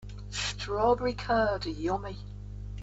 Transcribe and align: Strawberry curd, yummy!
Strawberry 0.31 1.13
curd, 1.13 1.67
yummy! 1.67 2.17